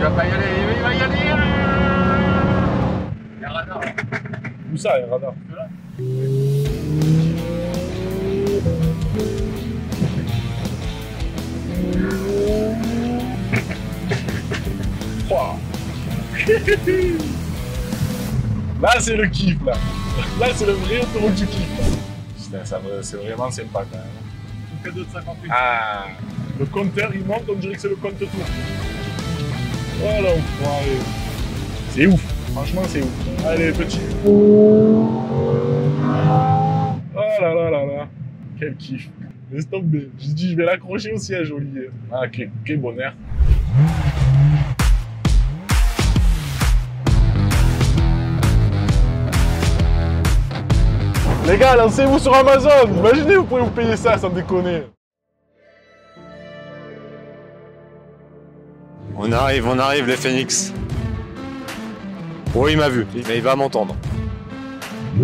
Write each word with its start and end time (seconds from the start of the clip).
tu 0.00 0.06
vas 0.06 0.12
pas 0.12 0.26
y 0.26 0.30
aller, 0.30 0.46
il 0.76 0.82
va 0.82 0.94
y 0.94 1.02
aller 1.02 1.18
Il 3.36 3.42
y 3.42 3.44
a 3.44 3.50
radar. 3.50 3.80
Où 4.72 4.76
ça, 4.78 4.98
les 4.98 5.04
radars 5.04 5.34
Ouah. 15.30 15.56
Là, 18.80 19.00
c'est 19.00 19.16
le 19.16 19.26
kiff, 19.26 19.58
là. 19.66 19.74
Là, 20.40 20.46
c'est 20.54 20.64
le 20.64 20.72
vrai 20.72 21.00
autoroute 21.00 21.34
du 21.34 21.46
kiff. 21.46 21.78
là. 21.78 21.84
Putain, 22.42 22.64
ça 22.64 22.80
c'est 23.02 23.16
vraiment 23.18 23.50
sympa, 23.50 23.84
quand 23.92 23.98
même. 23.98 24.82
Cadeau 24.82 25.04
de 25.04 25.10
58. 25.12 25.50
Ah 25.54 26.06
Le 26.58 26.64
compteur, 26.64 27.10
il 27.14 27.24
monte, 27.26 27.44
on 27.50 27.54
dirait 27.54 27.74
que 27.74 27.80
c'est 27.82 27.88
le 27.90 27.96
compte 27.96 28.18
tour. 28.18 28.28
Oh 30.02 30.22
l'enfoiré 30.22 30.96
C'est 31.90 32.06
ouf, 32.06 32.22
franchement, 32.52 32.82
c'est 32.86 33.02
ouf. 33.02 33.46
Allez, 33.46 33.72
petit. 33.72 34.00
Oh 34.26 35.20
là 37.40 37.54
là 37.54 37.70
là 37.70 37.86
là 37.86 38.08
Quel 38.58 38.76
kiff 38.76 39.08
Laisse 39.52 39.68
tomber. 39.68 40.08
J'ai 40.18 40.32
dit, 40.32 40.50
je 40.52 40.56
vais 40.56 40.64
l'accrocher 40.64 41.12
au 41.12 41.18
siège, 41.18 41.50
Olivier. 41.50 41.90
Ah, 42.12 42.28
quel, 42.28 42.50
quel 42.64 42.78
bonheur. 42.78 43.14
Les 51.48 51.58
gars, 51.58 51.74
lancez-vous 51.74 52.20
sur 52.20 52.32
Amazon. 52.34 52.70
Imaginez, 52.96 53.36
vous 53.36 53.44
pouvez 53.44 53.62
vous 53.62 53.70
payer 53.70 53.96
ça 53.96 54.16
sans 54.16 54.30
déconner. 54.30 54.84
On 59.22 59.30
arrive, 59.32 59.66
on 59.66 59.78
arrive 59.78 60.06
les 60.06 60.16
phoenix. 60.16 60.72
Oh, 62.54 62.66
il 62.68 62.78
m'a 62.78 62.88
vu, 62.88 63.06
mais 63.28 63.36
il 63.36 63.42
va 63.42 63.54
m'entendre. 63.54 63.94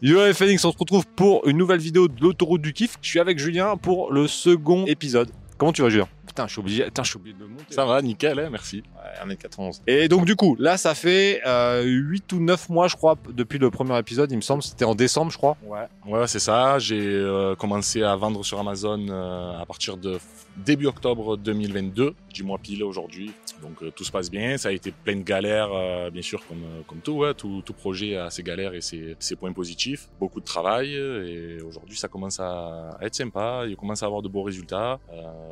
Yo 0.00 0.24
les 0.24 0.32
phoenix, 0.32 0.64
on 0.64 0.70
se 0.70 0.78
retrouve 0.78 1.04
pour 1.16 1.44
une 1.48 1.56
nouvelle 1.56 1.80
vidéo 1.80 2.06
de 2.06 2.22
l'autoroute 2.22 2.62
du 2.62 2.72
kiff. 2.72 2.96
Je 3.02 3.08
suis 3.08 3.18
avec 3.18 3.40
Julien 3.40 3.76
pour 3.76 4.12
le 4.12 4.28
second 4.28 4.86
épisode. 4.86 5.28
Comment 5.58 5.72
tu 5.72 5.82
vas 5.82 5.88
Julien? 5.88 6.06
Putain, 6.32 6.46
je 6.46 6.52
suis 6.52 6.60
obligé, 6.60 6.84
putain, 6.84 7.02
je 7.02 7.10
suis 7.10 7.18
obligé 7.18 7.36
de 7.36 7.42
le 7.42 7.48
monter. 7.48 7.74
Ça 7.74 7.84
va, 7.84 8.00
nickel, 8.00 8.38
hein, 8.38 8.48
merci. 8.50 8.82
Ouais, 8.96 9.34
1m91. 9.34 9.82
Et 9.86 10.08
donc 10.08 10.24
du 10.24 10.34
coup, 10.34 10.56
là 10.58 10.78
ça 10.78 10.94
fait 10.94 11.42
euh, 11.46 11.82
8 11.82 12.32
ou 12.32 12.40
9 12.40 12.70
mois 12.70 12.88
je 12.88 12.96
crois 12.96 13.16
depuis 13.30 13.58
le 13.58 13.70
premier 13.70 13.98
épisode, 13.98 14.32
il 14.32 14.36
me 14.36 14.42
semble, 14.42 14.62
c'était 14.62 14.86
en 14.86 14.94
décembre 14.94 15.30
je 15.30 15.36
crois. 15.36 15.56
Ouais, 15.64 15.86
ouais 16.06 16.26
c'est 16.26 16.38
ça. 16.38 16.78
J'ai 16.78 17.00
euh, 17.00 17.54
commencé 17.54 18.02
à 18.02 18.16
vendre 18.16 18.44
sur 18.44 18.58
Amazon 18.58 19.06
euh, 19.08 19.60
à 19.60 19.66
partir 19.66 19.96
de 19.96 20.18
début 20.56 20.86
octobre 20.86 21.36
2022, 21.36 22.14
10 22.32 22.42
mois 22.42 22.58
pile 22.58 22.82
aujourd'hui. 22.84 23.32
Donc 23.60 23.82
euh, 23.82 23.90
tout 23.90 24.04
se 24.04 24.12
passe 24.12 24.30
bien. 24.30 24.56
Ça 24.56 24.68
a 24.68 24.72
été 24.72 24.92
plein 24.92 25.16
de 25.16 25.22
galères, 25.22 26.10
bien 26.10 26.22
sûr, 26.22 26.46
comme, 26.46 26.64
comme 26.86 27.00
tout, 27.00 27.12
ouais. 27.12 27.34
tout. 27.34 27.62
Tout 27.64 27.74
projet 27.74 28.16
a 28.16 28.30
ses 28.30 28.42
galères 28.42 28.74
et 28.74 28.80
ses, 28.80 29.16
ses 29.18 29.36
points 29.36 29.52
positifs. 29.52 30.08
Beaucoup 30.18 30.40
de 30.40 30.44
travail 30.44 30.94
et 30.94 31.58
aujourd'hui 31.62 31.96
ça 31.96 32.08
commence 32.08 32.40
à 32.40 32.96
être 33.00 33.14
sympa. 33.14 33.64
Il 33.68 33.76
commence 33.76 34.02
à 34.02 34.06
avoir 34.06 34.22
de 34.22 34.28
beaux 34.28 34.42
résultats. 34.42 34.98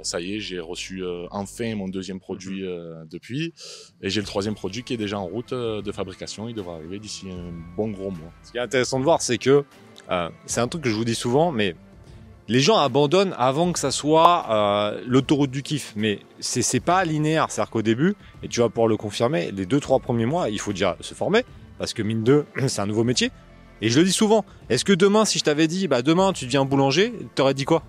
Ça 0.03 0.21
y 0.21 0.37
est, 0.37 0.41
j'ai 0.41 0.61
reçu 0.71 1.05
euh, 1.05 1.27
enfin 1.31 1.75
mon 1.75 1.89
deuxième 1.89 2.21
produit 2.21 2.65
euh, 2.65 3.05
depuis 3.11 3.53
et 4.01 4.11
j'ai 4.11 4.21
le 4.21 4.27
troisième 4.27 4.55
produit 4.55 4.83
qui 4.83 4.95
est 4.95 4.97
déjà 4.97 5.19
en 5.19 5.27
route 5.27 5.53
euh, 5.53 5.83
de 5.83 5.93
fabrication. 5.93 6.49
Il 6.49 6.55
devra 6.55 6.77
arriver 6.77 6.99
d'ici 6.99 7.31
un 7.31 7.53
bon 7.77 7.91
gros 7.91 8.11
mois. 8.11 8.33
Ce 8.43 8.53
qui 8.53 8.59
est 8.59 8.61
intéressant 8.61 8.99
de 8.99 9.05
voir, 9.05 9.23
c'est 9.23 9.39
que 9.39 9.65
c'est 10.47 10.61
un 10.61 10.67
truc 10.69 10.83
que 10.83 10.91
je 10.91 10.95
vous 10.95 11.05
dis 11.05 11.15
souvent, 11.15 11.53
mais 11.53 11.77
les 12.51 12.59
gens 12.59 12.79
abandonnent 12.79 13.35
avant 13.39 13.71
que 13.71 13.79
ça 13.79 13.93
soit 13.93 14.47
euh, 14.51 15.01
l'autoroute 15.07 15.53
du 15.53 15.63
kiff. 15.63 15.93
Mais 15.95 16.19
c'est 16.41 16.63
c'est 16.63 16.81
pas 16.81 17.05
linéaire, 17.05 17.47
c'est-à-dire 17.49 17.71
qu'au 17.71 17.83
début, 17.83 18.17
et 18.43 18.49
tu 18.49 18.59
vas 18.59 18.69
pouvoir 18.69 18.89
le 18.89 18.97
confirmer, 18.97 19.53
les 19.53 19.67
deux 19.67 19.79
trois 19.79 20.01
premiers 20.01 20.27
mois, 20.27 20.51
il 20.51 20.59
faut 20.59 20.73
déjà 20.73 20.97
se 21.01 21.15
former 21.15 21.45
parce 21.79 21.95
que 21.95 22.03
mine 22.03 22.25
de, 22.25 22.45
c'est 22.67 22.81
un 22.81 22.87
nouveau 22.87 23.05
métier. 23.05 23.31
Et 23.83 23.89
je 23.89 24.01
le 24.01 24.05
dis 24.05 24.13
souvent. 24.13 24.45
Est-ce 24.69 24.85
que 24.85 24.93
demain, 24.93 25.25
si 25.25 25.39
je 25.39 25.45
t'avais 25.45 25.69
dit, 25.69 25.87
bah 25.87 26.03
demain 26.03 26.33
tu 26.33 26.45
deviens 26.45 26.65
boulanger, 26.65 27.15
t'aurais 27.37 27.55
dit 27.55 27.65
quoi? 27.65 27.85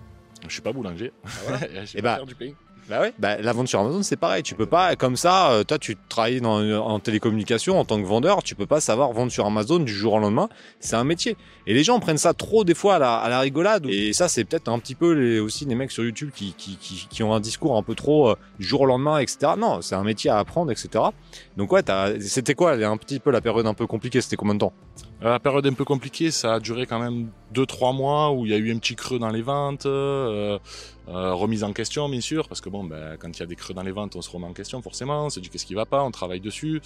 Je 0.48 0.54
suis 0.54 0.62
pas 0.62 0.74
boulanger. 0.74 1.12
je 1.26 1.86
sais 1.86 1.98
Eh 1.98 2.02
pas 2.04 2.10
bah, 2.10 2.16
faire 2.18 2.26
du 2.28 2.36
pain. 2.36 2.52
Bah 2.90 3.00
ouais. 3.02 3.14
Bah, 3.20 3.38
la 3.38 3.54
vente 3.54 3.68
sur 3.68 3.80
Amazon, 3.80 4.04
c'est 4.04 4.18
pareil. 4.18 4.44
Tu 4.44 4.56
peux 4.56 4.66
pas, 4.66 4.96
comme 4.96 5.16
ça, 5.16 5.52
euh, 5.52 5.64
toi, 5.64 5.78
tu 5.80 5.98
travailles 6.10 6.42
dans, 6.42 6.62
en 6.80 7.00
télécommunication 7.00 7.80
en 7.80 7.86
tant 7.86 8.02
que 8.02 8.06
vendeur, 8.06 8.44
tu 8.44 8.56
peux 8.56 8.66
pas 8.66 8.82
savoir 8.82 9.12
vendre 9.14 9.32
sur 9.32 9.46
Amazon 9.46 9.80
du 9.80 9.94
jour 9.94 10.14
au 10.14 10.20
lendemain. 10.20 10.50
C'est 10.80 10.96
un 10.96 11.04
métier. 11.04 11.38
Et 11.68 11.74
les 11.74 11.84
gens 11.84 12.00
prennent 12.00 12.18
ça 12.18 12.34
trop 12.34 12.64
des 12.64 12.74
fois 12.74 12.96
à 12.96 13.00
la, 13.00 13.16
à 13.18 13.30
la 13.30 13.40
rigolade. 13.40 13.86
Et 13.88 14.14
ça, 14.14 14.28
c'est 14.28 14.44
peut-être 14.44 14.68
un 14.68 14.80
petit 14.80 14.96
peu 14.96 15.14
les, 15.14 15.40
aussi 15.40 15.66
les 15.66 15.76
mecs 15.76 15.92
sur 15.92 16.04
YouTube 16.04 16.32
qui, 16.36 16.54
qui, 16.58 16.76
qui, 16.78 17.08
qui 17.10 17.24
ont 17.24 17.34
un 17.34 17.40
discours 17.40 17.78
un 17.78 17.84
peu 17.84 17.96
trop 17.96 18.30
euh, 18.32 18.36
du 18.60 18.66
jour 18.66 18.82
au 18.82 18.86
lendemain, 18.86 19.20
etc. 19.20 19.54
Non, 19.58 19.82
c'est 19.82 19.96
un 19.96 20.04
métier 20.04 20.30
à 20.30 20.40
apprendre, 20.40 20.72
etc. 20.72 20.90
Donc 21.58 21.72
ouais, 21.72 21.84
c'était 22.20 22.56
quoi 22.56 22.74
un 22.74 22.98
petit 22.98 23.20
peu 23.20 23.32
la 23.32 23.42
période 23.42 23.68
un 23.68 23.74
peu 23.74 23.88
compliquée 23.88 24.22
C'était 24.22 24.36
combien 24.36 24.56
de 24.56 24.60
temps? 24.60 24.74
Euh, 25.24 25.30
La 25.30 25.40
période 25.40 25.66
un 25.68 25.74
peu 25.74 25.86
compliquée, 25.86 26.32
ça 26.32 26.56
a 26.56 26.60
duré 26.60 26.86
quand 26.88 27.00
même 27.00 27.30
2-3 27.54 27.96
mois 27.96 28.32
où 28.32 28.46
il 28.46 28.52
y 28.52 28.56
a 28.56 28.58
eu 28.58 28.74
un 28.74 28.80
petit 28.80 28.96
creux 28.96 29.20
dans 29.20 29.30
les 29.30 29.42
ventes, 29.42 29.86
euh, 29.86 30.58
euh, 31.08 31.34
remise 31.34 31.64
en 31.64 31.74
question 31.74 32.08
bien 32.10 32.22
sûr, 32.22 32.48
parce 32.48 32.62
que 32.62 32.70
bon, 32.70 32.84
ben, 32.84 33.18
quand 33.18 33.30
il 33.30 33.40
y 33.40 33.44
a 33.44 33.46
des 33.46 33.56
creux 33.56 33.74
dans 33.74 33.84
les 33.84 33.92
ventes, 33.92 34.16
on 34.16 34.22
se 34.22 34.30
remet 34.30 34.46
en 34.46 34.54
question 34.54 34.82
forcément, 34.82 35.26
on 35.26 35.30
se 35.30 35.40
dit 35.40 35.50
qu'est-ce 35.50 35.66
qui 35.66 35.74
va 35.74 35.86
pas, 35.86 36.04
on 36.04 36.12
travaille 36.12 36.42
dessus. 36.42 36.82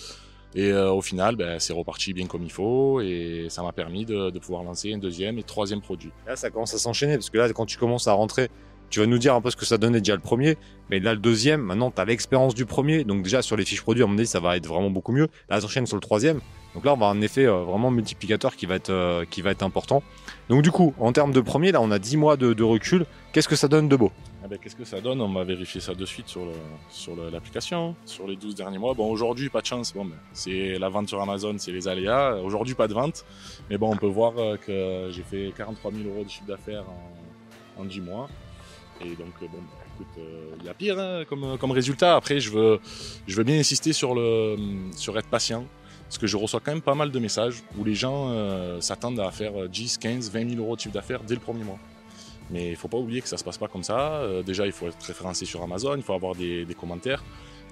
Et 0.53 0.71
euh, 0.71 0.89
au 0.91 1.01
final, 1.01 1.35
ben, 1.35 1.59
c'est 1.59 1.73
reparti 1.73 2.13
bien 2.13 2.27
comme 2.27 2.43
il 2.43 2.51
faut 2.51 3.01
et 3.01 3.47
ça 3.49 3.61
m'a 3.61 3.73
permis 3.73 4.05
de, 4.05 4.29
de 4.29 4.39
pouvoir 4.39 4.63
lancer 4.63 4.93
un 4.93 4.97
deuxième 4.97 5.37
et 5.37 5.43
troisième 5.43 5.81
produit. 5.81 6.11
Là, 6.25 6.37
ça 6.37 6.49
commence 6.49 6.73
à 6.73 6.77
s'enchaîner 6.77 7.15
parce 7.15 7.29
que 7.29 7.37
là, 7.37 7.51
quand 7.51 7.65
tu 7.65 7.77
commences 7.77 8.07
à 8.07 8.13
rentrer, 8.13 8.49
tu 8.95 9.01
vas 9.01 9.07
nous 9.07 9.17
dire 9.17 9.35
un 9.35 9.41
peu 9.41 9.49
ce 9.49 9.57
que 9.57 9.65
ça 9.65 9.77
donnait 9.77 9.99
déjà 9.99 10.13
le 10.13 10.21
premier, 10.21 10.57
mais 10.89 11.01
là, 11.01 11.13
le 11.13 11.19
deuxième, 11.19 11.59
maintenant, 11.59 11.91
tu 11.91 11.99
as 11.99 12.05
l'expérience 12.05 12.55
du 12.55 12.65
premier. 12.65 13.03
Donc, 13.03 13.23
déjà, 13.23 13.41
sur 13.41 13.57
les 13.57 13.65
fiches 13.65 13.81
produits, 13.81 14.03
à 14.03 14.07
mon 14.07 14.17
avis, 14.17 14.25
ça 14.25 14.39
va 14.39 14.55
être 14.55 14.67
vraiment 14.67 14.89
beaucoup 14.89 15.11
mieux. 15.11 15.27
Là, 15.49 15.59
ça 15.59 15.65
enchaîne 15.65 15.85
sur 15.85 15.97
le 15.97 16.01
troisième. 16.01 16.39
Donc 16.73 16.85
là, 16.85 16.93
on 16.93 16.95
va 16.95 17.07
avoir 17.07 17.09
un 17.09 17.19
effet 17.19 17.45
euh, 17.45 17.65
vraiment 17.65 17.91
multiplicateur 17.91 18.55
qui 18.55 18.65
va, 18.65 18.75
être, 18.75 18.91
euh, 18.91 19.25
qui 19.29 19.41
va 19.41 19.51
être 19.51 19.63
important. 19.63 20.01
Donc, 20.47 20.61
du 20.61 20.71
coup, 20.71 20.93
en 20.97 21.11
termes 21.11 21.33
de 21.33 21.41
premier, 21.41 21.73
là, 21.73 21.81
on 21.81 21.91
a 21.91 21.99
10 21.99 22.15
mois 22.15 22.37
de, 22.37 22.63
recul. 22.63 23.05
Qu'est-ce 23.33 23.49
que 23.49 23.57
ça 23.57 23.67
donne 23.67 23.89
de 23.89 23.97
beau? 23.97 24.13
Ah 24.41 24.47
ben, 24.47 24.57
Qu'est-ce 24.57 24.77
que 24.77 24.85
ça 24.85 25.01
donne? 25.01 25.19
On 25.19 25.33
va 25.33 25.43
vérifier 25.43 25.81
ça 25.81 25.93
de 25.93 26.05
suite 26.05 26.29
sur 26.29 26.47
sur 26.89 27.17
l'application, 27.17 27.97
sur 28.05 28.27
les 28.29 28.37
12 28.37 28.55
derniers 28.55 28.77
mois. 28.77 28.93
Bon, 28.93 29.11
aujourd'hui, 29.11 29.49
pas 29.49 29.59
de 29.59 29.65
chance. 29.65 29.93
Bon, 29.93 30.05
ben, 30.05 30.15
c'est 30.31 30.79
la 30.79 30.87
vente 30.87 31.09
sur 31.09 31.21
Amazon, 31.21 31.55
c'est 31.57 31.73
les 31.73 31.89
aléas. 31.89 32.37
Aujourd'hui, 32.41 32.75
pas 32.75 32.87
de 32.87 32.93
vente. 32.93 33.25
Mais 33.69 33.77
bon, 33.77 33.91
on 33.91 33.97
peut 33.97 34.07
voir 34.07 34.35
euh, 34.37 34.55
que 34.55 35.09
j'ai 35.11 35.23
fait 35.23 35.51
43 35.57 35.91
000 35.91 36.07
euros 36.07 36.23
de 36.23 36.29
chiffre 36.29 36.47
d'affaires 36.47 36.85
en, 37.77 37.81
en 37.81 37.83
10 37.83 37.99
mois. 37.99 38.29
Et 39.01 39.15
donc, 39.15 39.33
euh, 39.41 39.47
bon, 39.51 39.57
ben, 39.57 39.85
écoute, 39.93 40.07
euh, 40.19 40.55
il 40.59 40.65
y 40.65 40.69
a 40.69 40.73
pire 40.73 40.97
hein, 40.99 41.23
comme, 41.27 41.57
comme 41.57 41.71
résultat. 41.71 42.15
Après, 42.15 42.39
je 42.39 42.51
veux, 42.51 42.79
je 43.27 43.35
veux 43.35 43.43
bien 43.43 43.59
insister 43.59 43.93
sur, 43.93 44.15
le, 44.15 44.55
sur 44.95 45.17
être 45.17 45.27
patient. 45.27 45.65
Parce 46.03 46.19
que 46.19 46.27
je 46.27 46.37
reçois 46.37 46.59
quand 46.59 46.71
même 46.71 46.83
pas 46.83 46.93
mal 46.93 47.11
de 47.11 47.19
messages 47.19 47.63
où 47.77 47.83
les 47.83 47.95
gens 47.95 48.29
euh, 48.29 48.79
s'attendent 48.79 49.19
à 49.19 49.31
faire 49.31 49.67
10, 49.67 49.97
15, 49.97 50.31
20 50.31 50.49
000 50.51 50.61
euros 50.61 50.75
de 50.75 50.81
chiffre 50.81 50.93
d'affaires 50.93 51.21
dès 51.23 51.33
le 51.33 51.39
premier 51.39 51.63
mois. 51.63 51.79
Mais 52.51 52.69
il 52.69 52.75
faut 52.75 52.87
pas 52.87 52.97
oublier 52.97 53.21
que 53.21 53.27
ça 53.27 53.37
se 53.37 53.43
passe 53.43 53.57
pas 53.57 53.67
comme 53.67 53.83
ça. 53.83 54.17
Euh, 54.17 54.43
déjà, 54.43 54.67
il 54.67 54.71
faut 54.71 54.87
être 54.87 55.03
référencé 55.03 55.45
sur 55.45 55.63
Amazon, 55.63 55.95
il 55.95 56.03
faut 56.03 56.13
avoir 56.13 56.35
des 56.35 56.67
commentaires. 56.79 57.23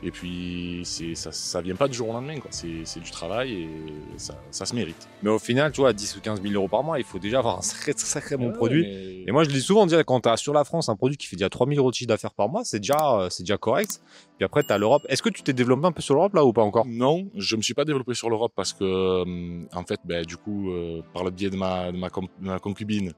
Et 0.05 0.11
puis, 0.11 0.81
c'est, 0.83 1.15
ça, 1.15 1.31
ça 1.31 1.61
vient 1.61 1.75
pas 1.75 1.87
du 1.87 1.93
jour 1.95 2.09
au 2.09 2.13
lendemain. 2.13 2.37
Quoi. 2.39 2.49
C'est, 2.51 2.81
c'est 2.83 2.99
du 2.99 3.09
travail 3.09 3.53
et 3.53 3.69
ça, 4.17 4.35
ça 4.51 4.65
se 4.65 4.75
mérite. 4.75 5.07
Mais 5.21 5.29
au 5.29 5.39
final, 5.39 5.71
tu 5.71 5.79
vois, 5.81 5.93
10 5.93 6.17
ou 6.17 6.21
15 6.21 6.41
000 6.41 6.53
euros 6.55 6.67
par 6.67 6.83
mois, 6.83 6.99
il 6.99 7.05
faut 7.05 7.19
déjà 7.19 7.39
avoir 7.39 7.59
un 7.59 7.61
sacré, 7.61 7.93
sacré 7.95 8.35
bon 8.35 8.47
Ouais, 8.47 8.53
produit. 8.53 8.83
mais- 8.83 9.23
Et 9.27 9.31
moi, 9.31 9.43
je 9.43 9.49
le 9.49 9.55
dis 9.55 9.61
souvent, 9.61 9.85
dire, 9.85 10.03
quand 10.05 10.19
tu 10.21 10.29
as 10.29 10.35
sur 10.37 10.53
la 10.53 10.63
France 10.65 10.89
un 10.89 10.95
produit 10.97 11.15
qui 11.17 11.27
fait 11.27 11.37
déjà 11.37 11.49
3000 11.49 11.79
euros 11.79 11.89
de 11.91 11.95
chiffre 11.95 12.09
d'affaires 12.09 12.33
par 12.33 12.49
mois, 12.49 12.63
c'est 12.65 12.79
déjà, 12.79 13.17
euh, 13.19 13.29
c'est 13.29 13.43
déjà 13.43 13.57
correct. 13.57 14.01
Puis 14.43 14.45
après, 14.45 14.63
tu 14.63 14.73
as 14.73 14.77
l'Europe. 14.77 15.05
Est-ce 15.07 15.21
que 15.21 15.29
tu 15.29 15.41
t'es 15.41 15.53
développé 15.53 15.87
un 15.87 15.93
peu 15.93 16.01
sur 16.01 16.15
l'Europe 16.15 16.33
là 16.33 16.43
ou 16.43 16.51
pas 16.51 16.63
encore? 16.63 16.85
Non, 16.85 17.29
je 17.37 17.55
me 17.55 17.61
suis 17.61 17.73
pas 17.73 17.85
développé 17.85 18.13
sur 18.13 18.29
l'Europe 18.29 18.51
parce 18.53 18.73
que, 18.73 18.83
euh, 18.83 19.65
en 19.71 19.85
fait, 19.85 20.01
ben, 20.03 20.25
du 20.25 20.35
coup, 20.35 20.69
euh, 20.69 21.01
par 21.13 21.23
le 21.23 21.31
biais 21.31 21.49
de 21.49 21.55
ma, 21.55 21.93
de 21.93 21.97
ma, 21.97 22.59
concubine, 22.59 23.13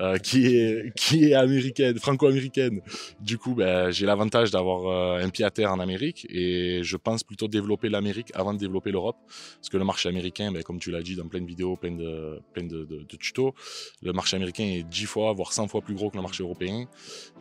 euh, 0.00 0.16
qui 0.26 0.46
est 0.46 0.90
qui 0.96 1.26
est 1.26 1.34
américaine, 1.34 1.98
franco-américaine, 1.98 2.80
du 3.20 3.36
coup, 3.36 3.54
ben, 3.54 3.90
j'ai 3.90 4.06
l'avantage 4.06 4.52
d'avoir 4.52 5.20
un 5.20 5.28
pied 5.28 5.44
à 5.44 5.50
terre 5.50 5.70
en 5.70 5.80
Amérique 5.80 6.26
et 6.30 6.82
je 6.82 6.96
pense 6.96 7.24
plutôt 7.24 7.46
développer 7.46 7.90
l'Amérique 7.90 8.30
avant 8.32 8.54
de 8.54 8.58
développer 8.58 8.90
l'Europe, 8.90 9.16
parce 9.26 9.68
que 9.68 9.76
le 9.76 9.84
marché 9.84 10.08
américain, 10.08 10.50
ben, 10.50 10.62
comme 10.62 10.78
tu 10.78 10.90
l'as 10.90 11.02
dit 11.02 11.14
dans 11.14 11.28
plein 11.28 11.42
de 11.42 11.46
vidéos, 11.46 11.76
plein 11.76 11.92
de 11.92 12.40
plein 12.54 12.64
de, 12.64 12.86
de, 12.86 13.16
tutos, 13.18 13.54
le 14.00 14.14
marché 14.14 14.36
américain 14.36 14.64
est 14.64 14.84
10 14.84 15.04
fois 15.04 15.34
voire 15.34 15.52
100 15.52 15.68
fois 15.68 15.82
plus 15.82 15.94
gros 15.94 16.08
que 16.08 16.16
le 16.16 16.22
marché 16.22 16.42
européen. 16.42 16.86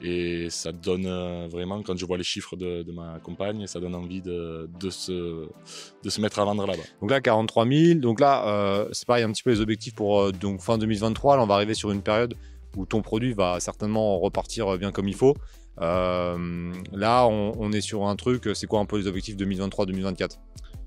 Et 0.02 0.50
ça 0.50 0.74
donne 0.74 1.08
vraiment 1.48 1.82
quand 1.84 1.98
je 1.98 2.06
vois 2.06 2.18
les 2.18 2.24
chiffres 2.26 2.58
de, 2.58 2.84
de 2.84 2.92
ma 2.92 3.18
compagne, 3.30 3.68
ça 3.68 3.80
donne 3.80 3.96
envie 3.96 4.22
de, 4.22 4.70
de 4.80 4.90
se 4.90 5.48
de 6.04 6.10
se 6.10 6.22
mettre 6.22 6.40
à 6.40 6.46
vendre 6.46 6.66
là-bas. 6.66 6.84
Donc 7.02 7.12
là, 7.12 7.22
43 7.22 7.68
000. 7.68 8.00
Donc 8.00 8.20
là, 8.20 8.48
euh, 8.48 8.90
c'est 8.92 9.08
pareil, 9.08 9.24
un 9.24 9.32
petit 9.32 9.44
peu 9.44 9.52
les 9.52 9.62
objectifs 9.62 9.96
pour 9.96 10.22
euh, 10.22 10.32
donc 10.32 10.62
fin 10.62 10.78
2023. 10.78 11.38
Là, 11.38 11.44
on 11.44 11.46
va 11.46 11.56
arriver 11.56 11.74
sur 11.74 11.92
une 11.92 12.02
période 12.02 12.36
où 12.76 12.86
ton 12.86 13.02
produit 13.02 13.34
va 13.34 13.60
certainement 13.60 14.20
repartir 14.20 14.68
euh, 14.68 14.78
bien 14.78 14.92
comme 14.92 15.08
il 15.08 15.16
faut. 15.16 15.36
Là, 15.78 17.26
on 17.28 17.72
est 17.72 17.82
sur 17.82 18.06
un 18.06 18.16
truc. 18.16 18.50
C'est 18.54 18.68
quoi 18.68 18.80
un 18.80 18.86
peu 18.86 18.98
les 18.98 19.08
objectifs 19.08 19.38
2023-2024 19.38 20.38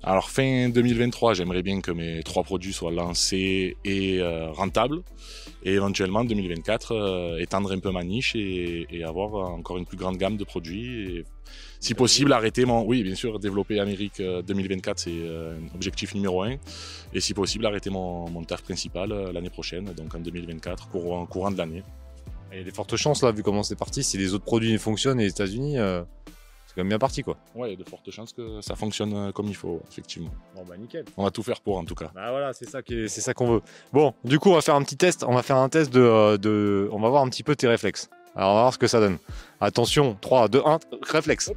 Alors 0.05 0.31
fin 0.31 0.69
2023, 0.69 1.35
j'aimerais 1.35 1.63
bien 1.63 1.81
que 1.81 1.93
mes 1.93 2.23
trois 2.25 2.43
produits 2.43 2.73
soient 2.73 2.91
lancés 2.91 3.77
et 3.85 4.19
euh, 4.21 4.51
rentables. 4.51 5.03
Et 5.65 5.75
éventuellement 5.75 6.25
2024, 6.25 6.93
euh, 6.93 7.39
étendre 7.39 7.71
un 7.71 7.79
peu 7.79 7.93
ma 7.93 8.03
niche 8.03 8.35
et, 8.35 9.05
avoir 9.07 9.51
encore 9.51 9.79
une 9.79 9.87
plus 9.87 9.97
grande 9.97 10.17
gamme 10.17 10.37
de 10.37 10.45
produits. 10.45 11.19
Et, 11.19 11.25
si 11.79 11.95
possible, 11.95 12.33
arrêter 12.33 12.65
mon... 12.65 12.85
Oui, 12.85 13.03
bien 13.03 13.15
sûr, 13.15 13.39
développer 13.39 13.79
Amérique 13.79 14.21
2024, 14.21 14.99
c'est 14.99 15.11
un 15.11 15.75
objectif 15.75 16.15
numéro 16.15 16.43
un. 16.43 16.57
Et 17.13 17.21
si 17.21 17.35
possible, 17.35 17.67
arrêter 17.67 17.91
mon, 17.91 18.29
mon 18.29 18.43
taf 18.45 18.63
principal 18.63 19.11
l'année 19.33 19.51
prochaine, 19.51 19.85
donc 19.97 20.15
en 20.15 20.21
2024, 20.21 20.89
courant, 20.89 21.27
courant 21.27 21.51
de 21.51 21.59
l'année. 21.59 21.83
Il 22.53 22.59
y 22.59 22.61
a 22.61 22.65
des 22.65 22.71
fortes 22.71 22.97
chances, 22.97 23.23
là, 23.23 23.33
vu 23.33 23.43
comment 23.43 23.63
c'est 23.63 23.77
parti, 23.77 24.05
si 24.05 24.19
les 24.19 24.35
autres 24.35 24.45
produits 24.45 24.77
fonctionnent 24.77 25.19
les 25.19 25.29
États-Unis, 25.29 25.79
euh, 25.79 26.03
c'est 26.73 26.77
quand 26.77 26.85
même 26.85 26.89
bien 26.89 26.99
parti, 26.99 27.23
quoi. 27.23 27.37
Ouais, 27.55 27.69
il 27.69 27.71
y 27.73 27.75
a 27.75 27.85
de 27.85 27.87
fortes 27.87 28.11
chances 28.11 28.33
que 28.33 28.63
ça 28.63 28.75
fonctionne 28.77 29.13
euh, 29.15 29.31
comme 29.31 29.47
il 29.47 29.55
faut, 29.55 29.83
effectivement. 29.91 30.31
Bon, 30.57 30.65
bah 30.67 30.75
nickel. 30.79 31.05
On 31.19 31.25
va 31.25 31.31
tout 31.31 31.43
faire 31.43 31.61
pour, 31.61 31.77
en 31.77 31.85
tout 31.85 31.95
cas. 31.95 32.11
Bah 32.15 32.31
voilà, 32.31 32.55
c'est 32.55 32.67
ça 32.67 32.79
c'est 32.87 33.21
ça 33.21 33.35
qu'on 33.35 33.47
veut. 33.53 33.61
Bon, 33.93 34.15
du 34.25 34.39
coup, 34.39 34.49
on 34.49 34.55
va 34.55 34.63
faire 34.63 34.75
un 34.75 34.83
petit 34.83 34.97
test. 34.97 35.23
On 35.23 35.35
va 35.35 35.43
faire 35.43 35.59
un 35.59 35.69
test 35.69 35.93
de, 35.93 36.01
euh, 36.01 36.39
de, 36.39 36.89
on 36.91 36.99
va 36.99 37.11
voir 37.11 37.23
un 37.23 37.29
petit 37.29 37.43
peu 37.43 37.55
tes 37.57 37.69
réflexes. 37.69 38.09
Alors, 38.35 38.53
on 38.53 38.55
va 38.55 38.61
voir 38.63 38.73
ce 38.73 38.79
que 38.79 38.87
ça 38.87 39.01
donne. 39.01 39.19
Attention, 39.61 40.17
3, 40.19 40.49
2, 40.49 40.63
1, 40.65 40.79
réflexe. 41.03 41.53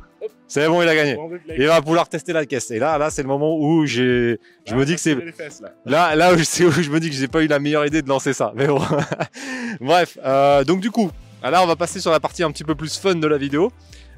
C'est 0.50 0.67
bon, 0.67 0.81
il 0.81 0.89
a 0.89 0.95
gagné. 0.95 1.18
Il 1.57 1.65
va 1.68 1.81
pouvoir 1.81 2.09
tester 2.09 2.33
la 2.33 2.45
caisse. 2.45 2.69
Et 2.71 2.79
là, 2.79 2.97
là, 2.97 3.09
c'est 3.09 3.21
le 3.21 3.29
moment 3.29 3.57
où 3.57 3.85
j'ai, 3.85 4.38
je 4.65 4.73
Ah, 4.73 4.75
me 4.75 4.83
dis 4.83 4.95
que 4.95 5.00
c'est, 5.00 5.15
là, 5.85 6.13
là 6.18 6.33
où, 6.33 6.38
c'est 6.44 6.65
où 6.65 6.71
je 6.71 6.89
me 6.89 7.00
dis 7.00 7.09
que 7.09 7.15
j'ai 7.15 7.29
pas 7.29 7.41
eu 7.41 7.47
la 7.47 7.59
meilleure 7.59 7.85
idée 7.85 8.01
de 8.01 8.09
lancer 8.09 8.33
ça. 8.33 8.51
Mais 8.53 8.68
bon. 8.68 8.81
Bref, 9.79 10.18
euh, 10.25 10.65
donc 10.65 10.81
du 10.81 10.91
coup, 10.91 11.09
là, 11.41 11.63
on 11.63 11.68
va 11.68 11.77
passer 11.77 12.01
sur 12.01 12.11
la 12.11 12.19
partie 12.19 12.44
un 12.44 12.51
petit 12.51 12.65
peu 12.65 12.75
plus 12.75 12.97
fun 12.97 13.15
de 13.15 13.27
la 13.27 13.38
vidéo. 13.38 13.71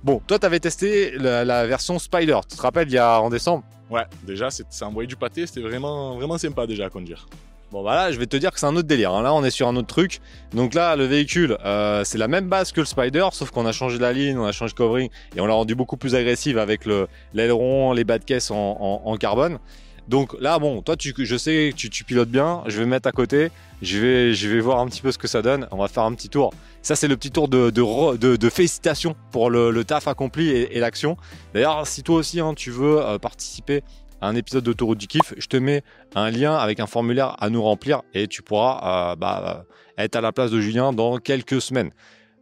Bon, 0.07 0.21
toi, 0.25 0.39
tu 0.39 0.45
avais 0.45 0.61
testé 0.61 1.11
la, 1.17 1.43
la, 1.43 1.67
version 1.67 1.99
Spider. 1.99 2.39
Tu 2.49 2.55
te 2.55 2.61
rappelles, 2.61 2.87
il 2.87 2.93
y 2.93 2.97
a 2.97 3.19
en 3.19 3.29
décembre 3.29 3.65
Ouais, 3.89 4.03
déjà, 4.23 4.47
ça 4.49 4.87
envoyé 4.87 5.05
du 5.05 5.17
pâté. 5.17 5.45
C'était 5.45 5.59
vraiment, 5.59 6.15
vraiment 6.15 6.37
sympa 6.37 6.65
déjà 6.65 6.85
à 6.85 6.89
conduire. 6.89 7.27
Bon 7.71 7.83
bah 7.83 7.93
là, 7.93 8.11
je 8.13 8.17
vais 8.17 8.25
te 8.25 8.37
dire 8.37 8.53
que 8.53 8.59
c'est 8.61 8.67
un 8.67 8.75
autre 8.77 8.87
délire. 8.87 9.11
Hein. 9.11 9.21
Là, 9.21 9.33
on 9.33 9.43
est 9.43 9.49
sur 9.49 9.67
un 9.67 9.75
autre 9.75 9.89
truc. 9.89 10.21
Donc 10.53 10.75
là, 10.75 10.95
le 10.95 11.03
véhicule, 11.03 11.57
euh, 11.65 12.05
c'est 12.05 12.17
la 12.17 12.29
même 12.29 12.47
base 12.47 12.71
que 12.71 12.79
le 12.79 12.85
Spider, 12.85 13.27
sauf 13.33 13.51
qu'on 13.51 13.65
a 13.65 13.73
changé 13.73 13.97
la 13.97 14.13
ligne, 14.13 14.37
on 14.37 14.45
a 14.45 14.53
changé 14.53 14.71
le 14.73 14.77
covering 14.77 15.09
et 15.35 15.41
on 15.41 15.45
l'a 15.45 15.53
rendu 15.53 15.75
beaucoup 15.75 15.97
plus 15.97 16.15
agressive 16.15 16.57
avec 16.57 16.85
l'aileron, 17.33 17.91
les 17.91 18.05
bas 18.05 18.17
de 18.17 18.23
caisse 18.23 18.49
en, 18.49 18.55
en, 18.55 19.01
en, 19.03 19.17
carbone. 19.17 19.59
Donc 20.07 20.35
là, 20.39 20.57
bon, 20.59 20.81
toi, 20.81 20.95
je 20.99 21.37
sais 21.37 21.73
que 21.75 21.87
tu, 21.87 22.03
pilotes 22.03 22.29
bien. 22.29 22.63
Je 22.67 22.79
vais 22.79 22.85
me 22.85 22.91
mettre 22.91 23.07
à 23.07 23.11
côté. 23.11 23.49
Je 23.81 23.99
vais, 23.99 24.33
je 24.33 24.47
vais 24.47 24.59
voir 24.59 24.79
un 24.79 24.87
petit 24.87 25.01
peu 25.01 25.11
ce 25.11 25.17
que 25.17 25.27
ça 25.27 25.41
donne. 25.41 25.67
On 25.71 25.77
va 25.77 25.87
faire 25.87 26.03
un 26.03 26.13
petit 26.13 26.29
tour. 26.29 26.53
Ça, 26.81 26.95
c'est 26.95 27.07
le 27.07 27.17
petit 27.17 27.31
tour 27.31 27.49
de, 27.49 27.69
de, 27.69 28.49
félicitations 28.49 29.15
pour 29.31 29.49
le, 29.49 29.83
taf 29.83 30.07
accompli 30.07 30.49
et, 30.49 30.79
l'action. 30.79 31.17
D'ailleurs, 31.53 31.85
si 31.85 32.03
toi 32.03 32.15
aussi, 32.15 32.39
hein, 32.39 32.53
tu 32.53 32.71
veux 32.71 33.01
euh, 33.01 33.17
participer 33.19 33.83
à 34.21 34.29
un 34.29 34.35
épisode 34.35 34.63
d'Autoroute 34.63 34.97
du 34.97 35.07
Kiff, 35.07 35.33
je 35.37 35.47
te 35.47 35.57
mets 35.57 35.83
un 36.15 36.31
lien 36.31 36.55
avec 36.55 36.79
un 36.79 36.87
formulaire 36.87 37.35
à 37.39 37.49
nous 37.49 37.61
remplir 37.61 38.01
et 38.13 38.27
tu 38.27 38.41
pourras 38.41 39.11
euh, 39.11 39.15
bah, 39.15 39.65
être 39.97 40.15
à 40.15 40.21
la 40.21 40.31
place 40.31 40.49
de 40.49 40.59
Julien 40.59 40.93
dans 40.93 41.17
quelques 41.17 41.61
semaines. 41.61 41.91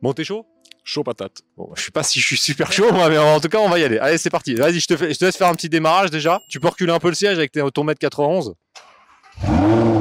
Bon, 0.01 0.13
t'es 0.13 0.23
chaud? 0.23 0.45
Chaud 0.87 1.03
patate. 1.03 1.41
Bon, 1.57 1.71
je 1.75 1.81
sais 1.81 1.91
pas 1.91 2.03
si 2.03 2.19
je 2.19 2.27
suis 2.27 2.37
super 2.37 2.71
chaud, 2.71 2.91
mais 2.93 3.17
en 3.17 3.39
tout 3.39 3.49
cas, 3.49 3.57
on 3.57 3.69
va 3.69 3.79
y 3.79 3.83
aller. 3.83 3.97
Allez, 3.97 4.19
c'est 4.19 4.29
parti. 4.29 4.53
Vas-y, 4.53 4.79
je 4.79 4.85
te, 4.85 4.95
fais, 4.95 5.11
je 5.11 5.17
te 5.17 5.25
laisse 5.25 5.35
faire 5.35 5.47
un 5.47 5.55
petit 5.55 5.67
démarrage 5.67 6.11
déjà. 6.11 6.39
Tu 6.47 6.59
peux 6.59 6.67
reculer 6.67 6.93
un 6.93 6.99
peu 6.99 7.09
le 7.09 7.15
siège 7.15 7.39
avec 7.39 7.51
ton 7.73 7.83
mètre 7.83 7.99
91. 7.99 8.53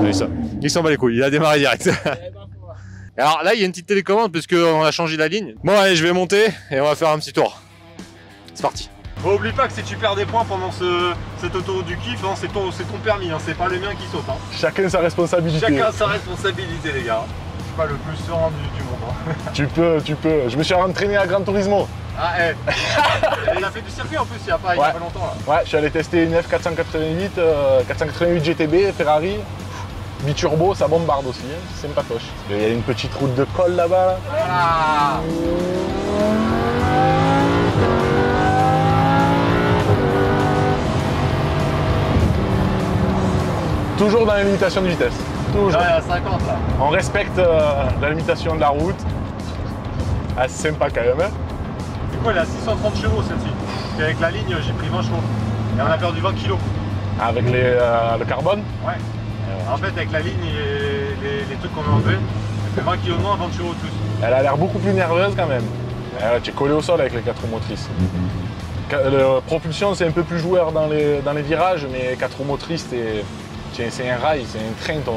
Allez, 0.02 0.12
ça. 0.12 0.28
Il 0.60 0.70
s'en 0.70 0.82
bat 0.82 0.90
les 0.90 0.98
couilles. 0.98 1.16
Il 1.16 1.22
a 1.22 1.30
démarré 1.30 1.60
direct. 1.60 1.88
Alors 3.16 3.42
là, 3.42 3.54
il 3.54 3.60
y 3.60 3.62
a 3.62 3.66
une 3.66 3.72
petite 3.72 3.86
télécommande 3.86 4.30
puisqu'on 4.30 4.84
a 4.84 4.90
changé 4.90 5.16
la 5.16 5.26
ligne. 5.28 5.54
Bon, 5.64 5.72
allez, 5.74 5.96
je 5.96 6.04
vais 6.04 6.12
monter 6.12 6.48
et 6.70 6.78
on 6.80 6.84
va 6.84 6.94
faire 6.94 7.08
un 7.08 7.18
petit 7.18 7.32
tour. 7.32 7.62
C'est 8.52 8.62
parti. 8.62 8.90
Bon, 9.22 9.36
oublie 9.36 9.52
pas 9.52 9.68
que 9.68 9.72
si 9.72 9.82
tu 9.82 9.96
perds 9.96 10.16
des 10.16 10.26
points 10.26 10.44
pendant 10.44 10.70
ce, 10.70 11.14
cette 11.40 11.54
autoroute 11.54 11.86
du 11.86 11.96
kiff, 11.96 12.22
hein, 12.24 12.34
c'est 12.38 12.52
ton, 12.52 12.70
ton, 12.70 12.98
permis, 13.02 13.30
hein, 13.30 13.38
c'est 13.42 13.56
pas 13.56 13.68
le 13.68 13.78
mien 13.78 13.94
qui 13.94 14.06
saute. 14.12 14.24
Hein. 14.28 14.36
Chacun 14.52 14.86
sa 14.90 15.00
responsabilité. 15.00 15.66
Chacun 15.66 15.92
sa 15.92 16.06
responsabilité, 16.08 16.92
les 16.92 17.04
gars. 17.04 17.24
Pas 17.76 17.86
le 17.86 17.94
plus 17.94 18.16
serein 18.24 18.50
du, 18.50 18.78
du 18.78 18.84
monde. 18.84 18.98
hein. 19.28 19.32
tu 19.52 19.66
peux, 19.66 20.00
tu 20.04 20.14
peux. 20.14 20.48
Je 20.48 20.56
me 20.56 20.62
suis 20.62 20.74
entraîné 20.74 21.16
à 21.16 21.26
Gran 21.26 21.40
Turismo. 21.40 21.88
Ah, 22.16 22.32
eh. 22.38 22.54
Il 23.58 23.64
a 23.64 23.70
fait 23.70 23.80
du 23.80 23.90
circuit 23.90 24.16
en 24.16 24.24
plus 24.24 24.38
il 24.44 24.48
y 24.48 24.52
a 24.52 24.58
pas, 24.58 24.76
il 24.76 24.78
y 24.80 24.82
a 24.84 24.90
pas 24.90 24.98
longtemps. 25.00 25.20
Là. 25.46 25.52
Ouais, 25.52 25.60
je 25.64 25.68
suis 25.68 25.76
allé 25.76 25.90
tester 25.90 26.22
une 26.22 26.34
F488, 26.34 27.30
euh, 27.38 27.82
488 27.88 28.44
GTB, 28.44 28.92
Ferrari. 28.96 29.36
Biturbo, 30.22 30.74
ça 30.74 30.86
bombarde 30.86 31.26
aussi, 31.26 31.42
hein. 31.50 31.58
c'est 31.74 31.88
sympatoche. 31.88 32.22
Il 32.48 32.56
y 32.62 32.64
a 32.64 32.68
une 32.68 32.82
petite 32.82 33.12
route 33.14 33.34
de 33.34 33.44
colle 33.56 33.74
là-bas. 33.74 34.06
Là. 34.06 34.16
Ah. 34.48 35.20
Toujours 43.98 44.26
dans 44.26 44.34
la 44.34 44.44
limitation 44.44 44.82
de 44.82 44.88
vitesse. 44.88 45.12
Toujours. 45.54 45.80
Ouais, 45.80 45.86
à 45.86 46.00
50 46.00 46.46
là. 46.48 46.56
On 46.80 46.88
respecte 46.88 47.38
euh, 47.38 47.84
la 48.02 48.10
limitation 48.10 48.56
de 48.56 48.60
la 48.60 48.70
route. 48.70 48.98
Ah, 50.36 50.46
c'est 50.48 50.68
sympa 50.68 50.88
quand 50.90 51.00
même. 51.02 51.20
Hein 51.20 51.30
du 52.10 52.18
coup, 52.18 52.30
elle 52.30 52.38
est 52.38 52.40
à 52.40 52.44
630 52.44 52.96
chevaux 52.96 53.22
celle-ci. 53.22 53.46
Et 54.00 54.02
avec 54.02 54.20
la 54.20 54.32
ligne, 54.32 54.56
j'ai 54.66 54.72
pris 54.72 54.88
20 54.88 55.02
chevaux. 55.02 55.22
Et 55.78 55.80
on 55.80 55.86
a 55.86 55.96
perdu 55.96 56.20
20 56.20 56.32
kilos. 56.34 56.58
Avec 57.22 57.44
les, 57.44 57.62
euh, 57.62 58.18
le 58.18 58.24
carbone? 58.24 58.62
Ouais. 58.84 58.94
Euh, 58.94 59.72
en 59.72 59.76
fait, 59.76 59.96
avec 59.96 60.10
la 60.10 60.20
ligne 60.20 60.32
et 60.44 61.22
les, 61.22 61.44
les 61.48 61.56
trucs 61.60 61.72
qu'on 61.72 61.88
a 61.88 61.94
enlevés, 61.94 62.18
elle 62.18 62.72
fait 62.82 62.90
20 62.90 62.96
kilos 62.96 63.18
de 63.18 63.22
moins, 63.22 63.36
20 63.36 63.52
chevaux 63.56 63.74
de 63.74 63.78
plus. 63.78 63.90
Elle 64.24 64.34
a 64.34 64.42
l'air 64.42 64.56
beaucoup 64.56 64.80
plus 64.80 64.92
nerveuse 64.92 65.34
quand 65.36 65.46
même. 65.46 65.62
Tu 66.42 66.50
es 66.50 66.52
collé 66.52 66.72
au 66.72 66.80
sol 66.82 67.00
avec 67.00 67.14
les 67.14 67.20
4 67.20 67.40
roues 67.42 67.48
motrices. 67.48 67.88
Le 68.90 69.40
propulsion, 69.40 69.94
c'est 69.94 70.06
un 70.06 70.10
peu 70.10 70.22
plus 70.22 70.38
joueur 70.38 70.72
dans 70.72 70.86
les, 70.86 71.20
dans 71.22 71.32
les 71.32 71.42
virages, 71.42 71.86
mais 71.90 72.16
4 72.16 72.36
roues 72.38 72.44
motrices, 72.44 72.86
c'est 72.90 73.24
un 73.82 74.16
rail, 74.18 74.44
c'est 74.48 74.58
un 74.58 74.72
train 74.80 75.00
ton, 75.00 75.12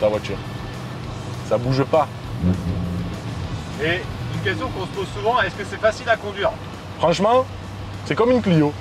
ta 0.00 0.08
voiture. 0.08 0.36
Ça 1.48 1.58
bouge 1.58 1.82
pas. 1.84 2.06
Et 3.82 4.00
une 4.34 4.40
question 4.42 4.68
qu'on 4.68 4.86
se 4.86 4.90
pose 4.90 5.06
souvent, 5.16 5.40
est-ce 5.42 5.54
que 5.54 5.64
c'est 5.68 5.80
facile 5.80 6.08
à 6.08 6.16
conduire? 6.16 6.50
Franchement, 6.98 7.44
c'est 8.04 8.14
comme 8.14 8.30
une 8.30 8.42
Clio. 8.42 8.72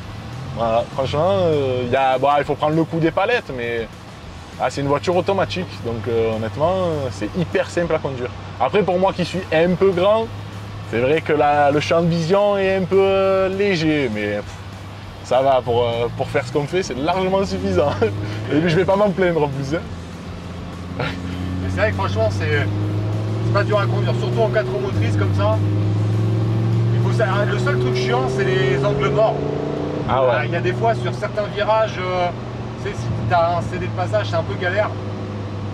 Voilà, 0.55 0.83
franchement, 0.93 1.39
euh, 1.43 1.83
y 1.91 1.95
a, 1.95 2.17
bon, 2.17 2.29
il 2.39 2.43
faut 2.43 2.55
prendre 2.55 2.75
le 2.75 2.83
coup 2.83 2.99
des 2.99 3.11
palettes, 3.11 3.51
mais 3.55 3.87
ah, 4.59 4.69
c'est 4.69 4.81
une 4.81 4.87
voiture 4.87 5.15
automatique. 5.15 5.67
Donc 5.85 6.07
euh, 6.07 6.35
honnêtement, 6.35 6.87
c'est 7.11 7.29
hyper 7.37 7.69
simple 7.69 7.93
à 7.93 7.99
conduire. 7.99 8.29
Après, 8.59 8.81
pour 8.81 8.97
moi 8.97 9.13
qui 9.13 9.23
suis 9.23 9.41
un 9.53 9.75
peu 9.75 9.91
grand, 9.91 10.25
c'est 10.89 10.99
vrai 10.99 11.21
que 11.21 11.33
la, 11.33 11.69
le 11.69 11.79
champ 11.79 12.01
de 12.01 12.07
vision 12.07 12.57
est 12.57 12.75
un 12.77 12.83
peu 12.85 12.99
euh, 12.99 13.49
léger, 13.49 14.09
mais 14.11 14.37
pff, 14.37 14.53
ça 15.27 15.41
va, 15.41 15.61
pour, 15.61 15.83
euh, 15.83 16.07
pour 16.15 16.27
faire 16.29 16.45
ce 16.47 16.53
qu'on 16.53 16.63
fait, 16.65 16.81
c'est 16.83 16.97
largement 16.97 17.43
suffisant. 17.45 17.91
Et 18.53 18.59
puis 18.59 18.69
je 18.69 18.75
vais 18.77 18.85
pas 18.85 18.95
m'en 18.95 19.09
plaindre 19.09 19.43
en 19.43 19.49
plus. 19.49 19.75
Hein. 19.75 19.81
Mais 20.97 21.69
c'est 21.69 21.81
vrai 21.81 21.89
que 21.91 21.95
franchement, 21.97 22.29
c'est 22.31 22.65
pas 23.53 23.63
dur 23.65 23.77
à 23.77 23.85
conduire, 23.85 24.13
surtout 24.19 24.39
en 24.41 24.47
4 24.47 24.65
roues 24.71 24.79
motrices 24.79 25.17
comme 25.17 25.33
ça. 25.35 25.57
Il 26.95 27.01
faut 27.01 27.11
ça. 27.11 27.25
Le 27.45 27.59
seul 27.59 27.77
truc 27.79 27.95
chiant, 27.95 28.21
c'est 28.29 28.45
les 28.45 28.83
angles 28.85 29.09
morts. 29.09 29.35
Ah 30.09 30.23
ouais. 30.23 30.45
Il 30.45 30.51
y 30.51 30.55
a 30.55 30.61
des 30.61 30.71
fois 30.71 30.95
sur 30.95 31.13
certains 31.13 31.43
virages, 31.53 31.99
euh, 31.99 32.27
tu 32.83 32.89
sais, 32.89 32.95
si 32.95 33.05
tu 33.27 33.33
as 33.35 33.57
un 33.57 33.61
CD 33.63 33.85
de 33.87 33.91
passage, 33.91 34.27
c'est 34.29 34.35
un 34.37 34.43
peu 34.43 34.53
galère. 34.55 34.89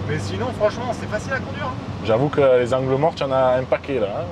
Mais 0.09 0.17
sinon, 0.19 0.47
franchement, 0.59 0.91
c'est 0.99 1.07
facile 1.09 1.33
à 1.33 1.37
conduire. 1.37 1.67
hein. 1.67 2.03
J'avoue 2.05 2.27
que 2.29 2.41
les 2.59 2.73
angles 2.73 2.95
morts, 2.95 3.13
tu 3.15 3.23
en 3.23 3.31
as 3.31 3.57
un 3.59 3.63
paquet 3.63 3.99
là. 3.99 4.07
hein. 4.21 4.25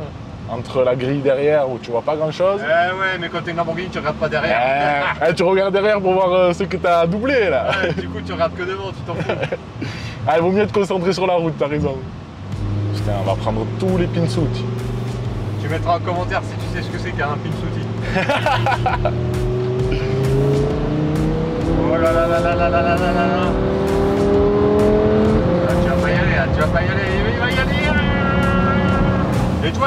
Entre 0.52 0.84
la 0.84 0.96
grille 0.98 1.22
derrière 1.22 1.70
où 1.70 1.80
tu 1.80 1.92
vois 1.92 2.02
pas 2.02 2.18
grand 2.18 2.30
chose. 2.30 2.60
Eh 2.62 2.94
ouais, 2.94 3.18
mais 3.22 3.30
quand 3.30 3.42
t'es 3.42 3.52
une 3.52 3.58
Lamborghini, 3.58 3.88
tu 3.90 4.00
regardes 4.00 4.18
pas 4.18 4.28
derrière. 4.28 5.16
Eh, 5.26 5.34
tu 5.34 5.44
regardes 5.44 5.74
derrière 5.74 6.02
pour 6.02 6.12
voir 6.12 6.34
euh, 6.34 6.52
ce 6.52 6.64
que 6.64 6.76
t'as 6.76 7.08
doublé 7.08 7.50
là. 7.50 7.72
Ouais, 7.82 7.94
du 7.94 8.10
coup, 8.10 8.20
tu 8.20 8.34
regardes 8.34 8.54
que 8.56 8.64
devant, 8.64 8.90
tu 8.90 9.00
t'en 9.08 9.16
fous. 9.16 9.32
Ah, 10.28 10.34
il 10.38 10.44
vaut 10.44 10.52
mieux 10.52 10.68
te 10.68 10.74
concentrer 10.74 11.14
sur 11.14 11.26
la 11.26 11.34
route, 11.34 11.56
t'as 11.58 11.66
raison. 11.68 11.96
Putain, 12.94 13.14
on 13.22 13.24
va 13.24 13.36
prendre 13.36 13.66
tous 13.80 13.98
les 13.98 14.06
pinsuits. 14.06 14.44
tu 15.60 15.68
mettras 15.68 15.96
en 15.96 16.00
commentaire 16.00 16.42
si 16.44 16.54
tu 16.64 16.68
sais 16.78 16.84
ce 16.84 16.92
que 16.92 17.00
c'est 17.00 17.12
qu'un 17.12 17.30
pin 17.30 17.50
souti. 17.60 17.84
oh 21.82 21.96
là 21.98 22.12
là 22.12 22.28
là 22.28 22.40
là 22.40 22.56
là 22.56 22.56
là 22.56 22.70
là 22.70 22.82
là 22.82 22.96
là 22.98 23.14
là. 23.14 23.50
Ah, 25.68 25.74
tu 25.82 25.90
vas 25.90 25.96
pas 25.96 26.10
y 26.10 26.14
aller, 26.14 26.36
là, 26.36 26.46
tu 26.54 26.60
vas 26.60 26.68
pas 26.68 26.82
y 26.84 26.88
aller, 26.88 27.10
il 27.34 27.40
va 27.40 27.50
y 27.50 27.58
aller. 27.58 27.82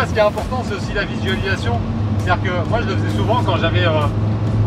Ce 0.06 0.12
qui 0.12 0.18
est 0.18 0.22
important, 0.22 0.62
c'est 0.68 0.74
aussi 0.74 0.92
la 0.94 1.04
visualisation. 1.04 1.78
C'est-à-dire 2.18 2.42
que 2.44 2.68
moi, 2.68 2.80
je 2.82 2.88
le 2.88 2.96
faisais 2.96 3.16
souvent 3.16 3.42
quand 3.44 3.56
j'avais 3.56 3.84
euh, 3.86 3.90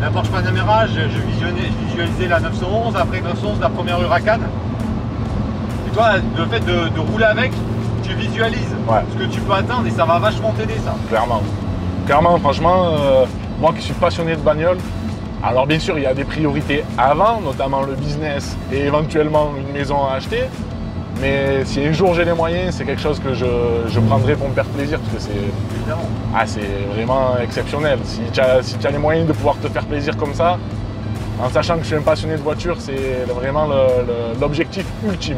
la 0.02 0.10
Porsche 0.10 0.30
Panamera, 0.30 0.88
je, 0.88 0.94
je, 0.94 1.20
visionnais, 1.32 1.70
je 1.82 1.88
visualisais 1.90 2.28
la 2.28 2.40
911, 2.40 2.96
après 2.96 3.22
911, 3.22 3.60
la 3.62 3.70
première 3.70 4.02
Huracan. 4.02 4.40
Et 5.88 5.92
toi, 5.94 6.14
le 6.38 6.46
fait 6.46 6.60
de, 6.62 6.90
de 6.90 7.00
rouler 7.00 7.26
avec, 7.26 7.52
tu 8.04 8.14
visualises 8.16 8.76
Ouais. 8.88 9.02
ce 9.14 9.18
que 9.26 9.30
tu 9.32 9.40
peux 9.42 9.54
atteindre 9.54 9.86
et 9.88 9.92
ça 9.92 10.06
va 10.06 10.18
vachement 10.18 10.52
t'aider 10.54 10.76
ça. 10.86 10.96
Clairement. 11.10 11.42
Clairement, 12.06 12.38
franchement, 12.40 12.94
euh, 12.94 13.26
moi 13.60 13.74
qui 13.76 13.82
suis 13.82 13.94
passionné 13.94 14.36
de 14.36 14.42
bagnole, 14.42 14.78
alors 15.44 15.68
bien 15.68 15.78
sûr, 15.80 15.98
il 15.98 16.04
y 16.04 16.08
a 16.08 16.14
des 16.14 16.24
priorités 16.24 16.84
avant, 16.98 17.42
notamment 17.42 17.82
le 17.84 17.94
business 17.96 18.56
et 18.72 18.80
éventuellement 18.86 19.52
une 19.58 19.72
maison 19.74 19.98
à 20.10 20.16
acheter. 20.16 20.44
Mais 21.20 21.66
si 21.66 21.84
un 21.86 21.92
jour 21.94 22.14
j'ai 22.14 22.26
les 22.26 22.34
moyens, 22.34 22.76
c'est 22.76 22.86
quelque 22.86 23.02
chose 23.02 23.20
que 23.20 23.34
je, 23.34 23.46
je 23.90 24.00
prendrai 24.00 24.36
pour 24.36 24.50
me 24.50 24.54
faire 24.54 24.66
plaisir 24.66 25.00
parce 25.00 25.14
que 25.26 25.32
c'est 25.32 25.92
ah, 26.36 26.46
c'est 26.46 26.70
vraiment 26.94 27.38
exceptionnel. 27.42 27.98
Si 28.04 28.20
tu 28.32 28.40
as, 28.40 28.62
si 28.62 28.76
as 28.86 28.92
les 28.92 28.98
moyens 29.00 29.28
de 29.28 29.34
pouvoir 29.34 29.56
te 29.58 29.68
faire 29.68 29.86
plaisir 29.86 30.16
comme 30.18 30.34
ça, 30.34 30.58
En 31.44 31.50
sachant 31.50 31.76
que 31.78 31.82
je 31.84 31.88
suis 31.88 31.96
un 31.96 32.02
passionné 32.02 32.36
de 32.36 32.42
voiture, 32.42 32.76
c'est 32.80 33.26
vraiment 33.40 33.68
l'objectif 34.42 34.86
ultime. 35.08 35.38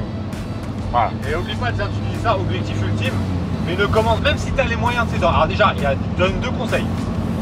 Voilà. 0.92 1.12
Et 1.30 1.36
oublie 1.36 1.56
pas, 1.56 1.72
tiens, 1.76 1.88
tu 1.94 2.00
dis 2.10 2.24
ça, 2.24 2.36
objectif 2.38 2.76
ultime, 2.82 3.14
mais 3.68 3.76
ne 3.76 3.86
commence, 3.86 4.20
même 4.22 4.38
si 4.38 4.52
tu 4.52 4.60
as 4.62 4.64
les 4.66 4.78
moyens, 4.78 5.06
dans- 5.22 5.28
alors 5.30 5.48
déjà, 5.48 5.74
il 5.78 5.84
y 5.84 5.86
a, 5.86 5.94
je 5.94 6.24
donne 6.24 6.40
deux 6.42 6.52
conseils. 6.52 6.86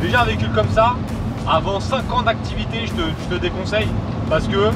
Déjà, 0.01 0.21
un 0.21 0.25
véhicule 0.25 0.51
comme 0.55 0.69
ça, 0.69 0.95
avant 1.47 1.79
5 1.79 2.11
ans 2.11 2.23
d'activité, 2.23 2.79
je 2.85 2.91
te, 2.93 3.05
je 3.23 3.35
te 3.35 3.41
déconseille, 3.41 3.87
parce 4.29 4.47
que 4.47 4.69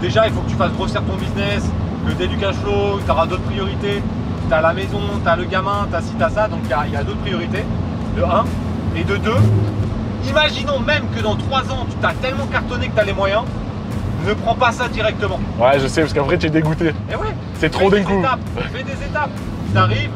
déjà, 0.00 0.26
il 0.26 0.32
faut 0.34 0.40
que 0.40 0.50
tu 0.50 0.56
fasses 0.56 0.72
grossir 0.72 1.00
ton 1.04 1.14
business, 1.16 1.62
que 2.06 2.12
tu 2.12 2.22
aies 2.22 2.28
du 2.28 2.36
cash 2.36 2.56
flow, 2.56 3.00
tu 3.04 3.10
auras 3.10 3.26
d'autres 3.26 3.42
priorités, 3.42 4.02
tu 4.48 4.54
as 4.54 4.60
la 4.60 4.72
maison, 4.72 5.00
tu 5.22 5.28
as 5.28 5.36
le 5.36 5.44
gamin, 5.44 5.86
tu 5.90 5.96
as 5.96 6.02
ci, 6.02 6.12
tu 6.16 6.22
as 6.22 6.30
ça, 6.30 6.48
donc 6.48 6.60
il 6.64 6.92
y 6.92 6.96
a, 6.96 7.02
d'autres 7.04 7.20
priorités, 7.20 7.64
de 8.16 8.22
1. 8.22 8.44
Et 8.96 9.04
de 9.04 9.16
2, 9.16 9.30
imaginons 10.28 10.80
même 10.80 11.04
que 11.16 11.22
dans 11.22 11.36
3 11.36 11.60
ans, 11.70 11.86
tu 11.88 11.96
t'as 12.00 12.12
tellement 12.14 12.46
cartonné 12.46 12.88
que 12.88 12.94
tu 12.94 13.00
as 13.00 13.04
les 13.04 13.12
moyens, 13.14 13.44
ne 14.26 14.34
prends 14.34 14.54
pas 14.54 14.70
ça 14.72 14.88
directement. 14.88 15.40
Ouais, 15.58 15.78
je 15.80 15.86
sais, 15.86 16.02
parce 16.02 16.12
qu'après, 16.12 16.38
tu 16.38 16.46
es 16.46 16.50
dégoûté. 16.50 16.92
Et 17.10 17.16
ouais, 17.16 17.34
C'est 17.58 17.70
trop 17.70 17.90
d'un 17.90 18.02
coup. 18.02 18.18
étapes, 18.18 18.40
Fais 18.72 18.82
des 18.82 18.92
étapes. 18.92 19.30
T'arrives, 19.74 20.10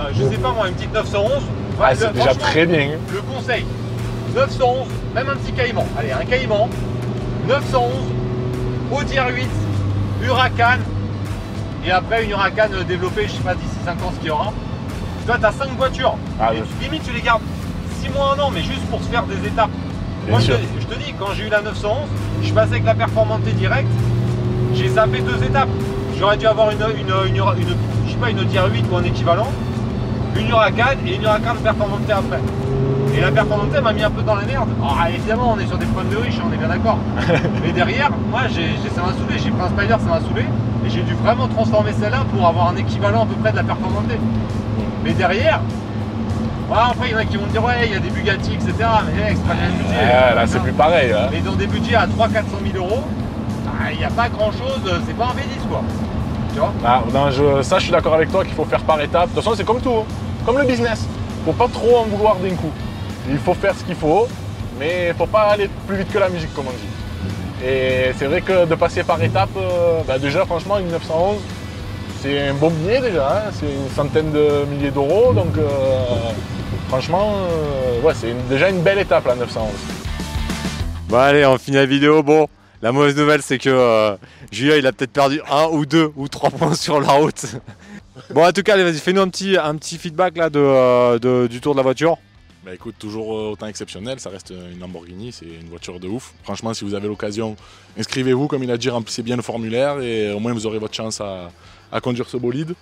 euh, 0.00 0.04
je 0.14 0.22
sais 0.24 0.38
pas 0.38 0.52
moi, 0.52 0.68
une 0.68 0.74
petite 0.74 0.92
911. 0.94 1.32
Ah, 1.80 1.82
Ouais, 1.90 1.94
c'est 1.94 2.12
déjà 2.12 2.34
très 2.34 2.66
bien. 2.66 2.92
Le 3.12 3.20
conseil, 3.20 3.64
911, 4.34 4.86
même 5.14 5.28
un 5.28 5.36
petit 5.36 5.52
caïman. 5.52 5.84
Allez, 5.98 6.10
un 6.12 6.24
caïman, 6.24 6.68
911, 7.46 7.92
Audi 8.90 9.14
R8, 9.14 9.46
Huracan, 10.24 10.78
et 11.86 11.90
après 11.90 12.24
une 12.24 12.30
Huracan 12.30 12.68
euh, 12.72 12.84
développée, 12.84 13.24
je 13.26 13.32
sais 13.32 13.42
pas, 13.42 13.54
d'ici 13.54 13.76
5 13.84 13.92
ans 14.02 14.12
ce 14.14 14.18
qu'il 14.18 14.28
y 14.28 14.30
aura. 14.30 14.52
Toi, 15.26 15.36
t'as 15.40 15.52
5 15.52 15.68
voitures. 15.76 16.14
Ah, 16.40 16.50
et 16.54 16.62
limite, 16.82 17.02
tu 17.04 17.12
les 17.12 17.20
gardes 17.22 17.42
6 18.02 18.08
mois, 18.10 18.34
un 18.36 18.42
an, 18.42 18.50
mais 18.52 18.62
juste 18.62 18.84
pour 18.90 19.00
se 19.02 19.08
faire 19.08 19.24
des 19.24 19.46
étapes. 19.46 19.70
Bien 20.24 20.30
Moi, 20.32 20.40
je 20.40 20.52
te, 20.52 20.58
je 20.80 20.86
te 20.86 20.94
dis, 20.98 21.12
quand 21.18 21.32
j'ai 21.34 21.46
eu 21.46 21.50
la 21.50 21.60
911, 21.62 21.96
je 22.42 22.52
passé 22.52 22.72
avec 22.72 22.84
la 22.84 22.94
performante 22.94 23.42
direct, 23.42 23.88
j'ai 24.74 24.88
zappé 24.88 25.20
deux 25.20 25.42
étapes. 25.44 25.68
J'aurais 26.18 26.36
dû 26.36 26.46
avoir 26.46 26.70
une, 26.70 26.78
une, 26.78 27.08
une, 27.28 27.36
une- 27.36 27.76
je 28.06 28.12
sais 28.12 28.18
pas, 28.18 28.30
une 28.30 28.40
Audi 28.40 28.56
R8 28.56 28.84
ou 28.90 28.96
un 28.96 29.04
équivalent, 29.04 29.48
une 30.36 30.48
Huracan 30.48 30.96
et 31.06 31.14
une 31.14 31.22
Huracan 31.22 31.54
performante 31.62 32.10
après. 32.10 32.40
Et 33.16 33.20
la 33.20 33.30
performante 33.30 33.72
m'a 33.82 33.92
mis 33.92 34.02
un 34.02 34.10
peu 34.10 34.22
dans 34.22 34.34
la 34.34 34.42
merde. 34.44 34.68
Ah, 34.82 35.10
évidemment, 35.10 35.54
on 35.56 35.58
est 35.60 35.66
sur 35.66 35.78
des 35.78 35.86
problèmes 35.86 36.12
de 36.12 36.16
riches, 36.18 36.38
on 36.46 36.52
est 36.52 36.56
bien 36.56 36.68
d'accord. 36.68 36.98
Mais 37.62 37.72
derrière, 37.72 38.10
moi, 38.30 38.42
j'ai- 38.48 38.76
ça 38.94 39.02
m'a 39.02 39.12
saoulé. 39.12 39.38
J'ai 39.42 39.50
pris 39.50 39.62
un 39.62 39.68
Spider, 39.68 39.96
ça 40.04 40.08
m'a 40.10 40.20
saoulé. 40.20 40.44
Et 40.88 40.90
j'ai 40.90 41.02
dû 41.02 41.12
vraiment 41.14 41.46
transformer 41.48 41.92
celle-là 41.92 42.24
pour 42.34 42.46
avoir 42.46 42.68
un 42.68 42.76
équivalent 42.76 43.24
à 43.24 43.26
peu 43.26 43.34
près 43.34 43.50
de 43.52 43.56
la 43.56 43.62
performante. 43.62 44.04
Mais 45.04 45.12
derrière, 45.12 45.60
après, 46.72 47.08
il 47.08 47.12
y 47.12 47.14
en 47.14 47.18
a 47.18 47.24
qui 47.26 47.36
vont 47.36 47.44
me 47.46 47.50
dire, 47.50 47.62
ouais, 47.62 47.74
il 47.86 47.92
y 47.92 47.94
a 47.94 47.98
des 47.98 48.08
Bugatti, 48.10 48.54
etc. 48.54 48.72
Mais 49.14 49.34
c'est 49.34 49.46
pas 49.46 49.54
le 49.54 49.60
même 49.60 49.72
budget. 49.78 49.94
Ouais, 49.96 50.34
là, 50.34 50.46
c'est 50.46 50.60
plus 50.62 50.72
pareil. 50.72 51.12
hein. 51.12 51.28
Mais 51.30 51.40
dans 51.40 51.52
des 51.56 51.66
budgets 51.66 51.94
à 51.94 52.06
300-400 52.06 52.72
000 52.72 52.84
euros, 52.84 53.02
bah, 53.66 53.70
il 53.92 53.98
n'y 53.98 54.04
a 54.04 54.10
pas 54.10 54.28
grand 54.30 54.50
chose, 54.50 54.80
c'est 55.06 55.16
pas 55.16 55.24
un 55.26 55.28
V10 55.28 55.68
quoi. 55.68 55.82
Tu 56.54 56.58
vois? 56.60 56.72
Ah, 56.84 57.02
non, 57.12 57.30
je- 57.30 57.62
ça, 57.62 57.78
je 57.78 57.84
suis 57.84 57.92
d'accord 57.92 58.14
avec 58.14 58.30
toi 58.32 58.42
qu'il 58.44 58.54
faut 58.54 58.64
faire 58.64 58.80
par 58.80 58.98
étapes. 59.00 59.28
De 59.30 59.34
toute 59.34 59.44
façon, 59.44 59.54
c'est 59.56 59.64
comme 59.64 59.80
tout, 59.80 59.90
hein. 60.00 60.04
comme 60.46 60.56
le 60.58 60.64
business. 60.64 61.06
Faut 61.44 61.52
pas 61.52 61.68
trop 61.68 61.98
en 61.98 62.04
vouloir 62.04 62.36
d'un 62.36 62.54
coup. 62.54 62.70
Il 63.28 63.38
faut 63.38 63.54
faire 63.54 63.74
ce 63.74 63.84
qu'il 63.84 63.94
faut, 63.94 64.26
mais 64.78 65.12
faut 65.18 65.26
pas 65.26 65.50
aller 65.52 65.68
plus 65.86 65.98
vite 65.98 66.10
que 66.10 66.18
la 66.18 66.28
musique, 66.30 66.52
comme 66.54 66.66
on 66.66 66.70
dit. 66.70 66.88
Et 67.64 68.12
c'est 68.16 68.26
vrai 68.26 68.40
que 68.40 68.66
de 68.66 68.74
passer 68.76 69.02
par 69.02 69.22
étapes, 69.22 69.50
euh, 69.56 70.00
bah, 70.06 70.18
déjà, 70.18 70.44
franchement, 70.46 70.78
une 70.78 70.88
911, 70.88 71.38
c'est 72.22 72.48
un 72.48 72.54
bon 72.54 72.70
billet 72.70 73.00
déjà. 73.00 73.28
hein. 73.48 73.50
C'est 73.52 73.66
une 73.66 73.90
centaine 73.94 74.30
de 74.32 74.64
milliers 74.70 74.90
d'euros, 74.92 75.32
donc 75.32 75.56
euh, 75.58 75.68
franchement, 76.88 77.32
euh, 77.50 78.00
ouais, 78.02 78.12
c'est 78.14 78.32
déjà 78.48 78.68
une 78.70 78.82
belle 78.82 78.98
étape 79.00 79.26
la 79.26 79.34
911. 79.34 79.70
Bon 81.08 81.16
allez, 81.16 81.44
on 81.46 81.58
finit 81.58 81.78
la 81.78 81.86
vidéo. 81.86 82.22
Bon, 82.22 82.46
la 82.82 82.92
mauvaise 82.92 83.16
nouvelle 83.16 83.40
c'est 83.42 83.58
que 83.58 84.16
Julien 84.52 84.76
il 84.76 84.86
a 84.86 84.92
peut-être 84.92 85.12
perdu 85.12 85.40
un 85.50 85.66
ou 85.72 85.86
deux 85.86 86.12
ou 86.16 86.28
trois 86.28 86.50
points 86.50 86.74
sur 86.74 87.00
la 87.00 87.12
route. 87.12 87.46
bon 88.34 88.44
en 88.46 88.52
tout 88.52 88.62
cas, 88.62 88.74
allez 88.74 88.84
vas-y, 88.84 88.98
fais-nous 88.98 89.22
un 89.22 89.28
petit, 89.28 89.56
un 89.56 89.74
petit 89.76 89.96
feedback 89.96 90.36
là 90.36 90.50
de- 90.50 91.46
du 91.46 91.60
tour 91.60 91.72
de 91.74 91.78
la 91.78 91.82
voiture. 91.82 92.18
Bah 92.64 92.74
écoute, 92.74 92.96
toujours 92.98 93.36
euh, 93.36 93.52
autant 93.52 93.68
exceptionnel, 93.68 94.18
ça 94.18 94.30
reste 94.30 94.50
une 94.50 94.80
Lamborghini, 94.80 95.30
c'est 95.30 95.46
une 95.46 95.68
voiture 95.68 96.00
de 96.00 96.08
ouf. 96.08 96.34
Franchement, 96.42 96.74
si 96.74 96.84
vous 96.84 96.94
avez 96.94 97.06
l'occasion, 97.06 97.56
inscrivez-vous, 97.96 98.48
comme 98.48 98.64
il 98.64 98.70
a 98.70 98.76
dit, 98.76 98.90
remplissez 98.90 99.22
bien 99.22 99.36
le 99.36 99.42
formulaire 99.42 100.00
et 100.00 100.32
au 100.32 100.40
moins 100.40 100.52
vous 100.52 100.66
aurez 100.66 100.80
votre 100.80 100.94
chance 100.94 101.20
à, 101.20 101.50
conduire 102.00 102.28
ce 102.28 102.36
bolide. 102.36 102.74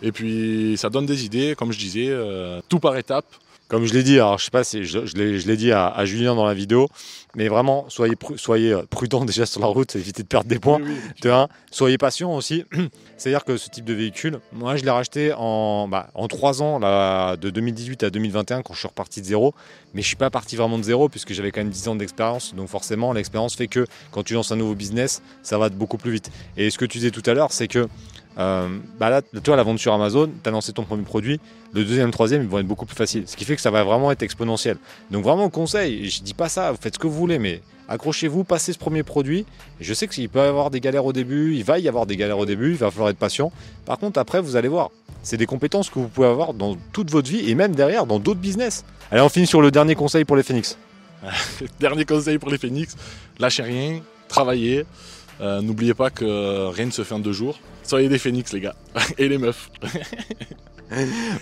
Et 0.00 0.12
puis 0.12 0.76
ça 0.78 0.88
donne 0.88 1.04
des 1.04 1.26
idées, 1.26 1.54
comme 1.56 1.72
je 1.72 1.78
disais, 1.78 2.08
euh, 2.08 2.60
tout 2.68 2.80
par 2.80 2.96
étapes. 2.96 3.26
Comme 3.68 3.84
je 3.84 3.92
l'ai 3.92 4.02
dit, 4.02 4.14
alors 4.14 4.38
je 4.38 4.44
sais 4.46 4.50
pas 4.50 4.64
si 4.64 4.84
je, 4.84 5.04
je 5.04 5.14
l'ai 5.16 5.56
dit 5.56 5.72
à, 5.72 5.88
à 5.88 6.04
Julien 6.06 6.34
dans 6.34 6.46
la 6.46 6.54
vidéo, 6.54 6.88
mais 7.36 7.48
vraiment 7.48 7.84
soyez, 7.88 8.14
pru- 8.14 8.38
soyez 8.38 8.72
euh, 8.72 8.82
prudents 8.88 9.24
déjà 9.26 9.44
sur 9.44 9.60
la 9.60 9.66
route, 9.66 9.94
évitez 9.94 10.22
de 10.22 10.28
perdre 10.28 10.48
des 10.48 10.58
points. 10.58 10.78
Oui, 10.82 10.88
oui. 10.88 11.10
De 11.22 11.28
un, 11.30 11.48
soyez 11.70 11.98
patient 11.98 12.34
aussi. 12.34 12.64
C'est-à-dire 13.18 13.44
que 13.44 13.56
ce 13.58 13.68
type 13.68 13.84
de 13.84 13.92
véhicule, 13.92 14.40
moi 14.52 14.76
je 14.76 14.84
l'ai 14.84 14.90
racheté 14.90 15.34
en, 15.36 15.86
bah, 15.86 16.08
en 16.14 16.28
3 16.28 16.62
ans, 16.62 16.78
là, 16.78 17.36
de 17.36 17.50
2018 17.50 18.04
à 18.04 18.10
2021, 18.10 18.62
quand 18.62 18.72
je 18.72 18.78
suis 18.78 18.88
reparti 18.88 19.20
de 19.20 19.26
zéro. 19.26 19.54
Mais 19.92 20.00
je 20.02 20.06
suis 20.06 20.16
pas 20.16 20.30
parti 20.30 20.56
vraiment 20.56 20.78
de 20.78 20.82
zéro, 20.84 21.08
puisque 21.08 21.32
j'avais 21.32 21.50
quand 21.50 21.60
même 21.60 21.70
10 21.70 21.88
ans 21.88 21.94
d'expérience. 21.96 22.54
Donc 22.54 22.68
forcément, 22.68 23.12
l'expérience 23.12 23.54
fait 23.54 23.68
que 23.68 23.86
quand 24.12 24.22
tu 24.22 24.34
lances 24.34 24.50
un 24.52 24.56
nouveau 24.56 24.74
business, 24.74 25.20
ça 25.42 25.58
va 25.58 25.68
beaucoup 25.68 25.98
plus 25.98 26.12
vite. 26.12 26.30
Et 26.56 26.70
ce 26.70 26.78
que 26.78 26.84
tu 26.86 26.98
disais 26.98 27.10
tout 27.10 27.22
à 27.26 27.34
l'heure, 27.34 27.52
c'est 27.52 27.68
que 27.68 27.86
euh, 28.38 28.68
bah 28.98 29.10
là, 29.10 29.22
toi, 29.42 29.56
la 29.56 29.62
vente 29.62 29.78
sur 29.78 29.92
Amazon, 29.92 30.30
tu 30.42 30.48
as 30.48 30.52
lancé 30.52 30.72
ton 30.72 30.84
premier 30.84 31.02
produit. 31.02 31.40
Le 31.72 31.84
deuxième, 31.84 32.10
troisième, 32.10 32.42
ils 32.42 32.48
vont 32.48 32.58
être 32.58 32.66
beaucoup 32.66 32.86
plus 32.86 32.96
faciles. 32.96 33.24
Ce 33.26 33.36
qui 33.36 33.44
fait 33.44 33.56
que 33.56 33.62
ça 33.62 33.70
va 33.70 33.84
vraiment 33.84 34.12
être 34.12 34.22
exponentiel. 34.22 34.76
Donc 35.10 35.24
vraiment, 35.24 35.50
conseil, 35.50 36.08
je 36.08 36.22
dis 36.22 36.34
pas 36.34 36.48
ça, 36.48 36.70
vous 36.70 36.78
faites 36.80 36.94
ce 36.94 36.98
que 36.98 37.06
vous 37.06 37.16
voulez, 37.18 37.38
mais 37.38 37.60
accrochez-vous, 37.88 38.44
passez 38.44 38.72
ce 38.72 38.78
premier 38.78 39.02
produit. 39.02 39.44
Je 39.80 39.92
sais 39.92 40.06
qu'il 40.06 40.28
peut 40.28 40.38
y 40.38 40.42
avoir 40.42 40.70
des 40.70 40.80
galères 40.80 41.04
au 41.04 41.12
début, 41.12 41.54
il 41.54 41.64
va 41.64 41.78
y 41.78 41.88
avoir 41.88 42.06
des 42.06 42.16
galères 42.16 42.38
au 42.38 42.46
début, 42.46 42.70
il 42.70 42.76
va 42.76 42.90
falloir 42.90 43.10
être 43.10 43.18
patient. 43.18 43.52
Par 43.84 43.98
contre, 43.98 44.20
après, 44.20 44.40
vous 44.40 44.56
allez 44.56 44.68
voir, 44.68 44.90
c'est 45.22 45.36
des 45.36 45.46
compétences 45.46 45.90
que 45.90 45.98
vous 45.98 46.08
pouvez 46.08 46.28
avoir 46.28 46.54
dans 46.54 46.76
toute 46.92 47.10
votre 47.10 47.28
vie 47.28 47.50
et 47.50 47.54
même 47.54 47.74
derrière 47.74 48.06
dans 48.06 48.20
d'autres 48.20 48.40
business. 48.40 48.84
Allez, 49.10 49.22
on 49.22 49.28
finit 49.28 49.46
sur 49.46 49.60
le 49.60 49.70
dernier 49.70 49.94
conseil 49.94 50.24
pour 50.24 50.36
les 50.36 50.42
Phoenix. 50.42 50.78
Dernier 51.80 52.04
conseil 52.04 52.38
pour 52.38 52.50
les 52.50 52.58
phénix, 52.58 52.96
lâchez 53.38 53.62
rien, 53.62 54.00
travaillez. 54.28 54.84
Euh, 55.40 55.60
N'oubliez 55.60 55.94
pas 55.94 56.10
que 56.10 56.66
rien 56.68 56.86
ne 56.86 56.90
se 56.90 57.02
fait 57.04 57.14
en 57.14 57.18
deux 57.20 57.32
jours. 57.32 57.58
Soyez 57.82 58.08
des 58.08 58.18
phénix 58.18 58.52
les 58.52 58.60
gars, 58.60 58.74
et 59.18 59.28
les 59.28 59.38
meufs. 59.38 59.70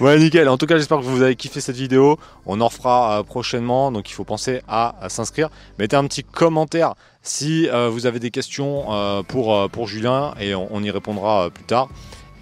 Ouais, 0.00 0.18
nickel. 0.18 0.48
En 0.48 0.58
tout 0.58 0.66
cas, 0.66 0.76
j'espère 0.76 0.98
que 0.98 1.04
vous 1.04 1.22
avez 1.22 1.36
kiffé 1.36 1.60
cette 1.60 1.76
vidéo. 1.76 2.18
On 2.46 2.60
en 2.60 2.66
refera 2.66 3.20
euh, 3.20 3.22
prochainement, 3.22 3.92
donc 3.92 4.10
il 4.10 4.12
faut 4.12 4.24
penser 4.24 4.60
à, 4.66 4.96
à 5.00 5.08
s'inscrire. 5.08 5.50
Mettez 5.78 5.94
un 5.94 6.04
petit 6.08 6.24
commentaire 6.24 6.94
si 7.22 7.68
euh, 7.68 7.88
vous 7.88 8.06
avez 8.06 8.18
des 8.18 8.32
questions 8.32 8.92
euh, 8.92 9.22
pour, 9.22 9.70
pour 9.70 9.86
Julien 9.86 10.34
et 10.40 10.56
on, 10.56 10.66
on 10.72 10.82
y 10.82 10.90
répondra 10.90 11.48
plus 11.50 11.62
tard. 11.62 11.88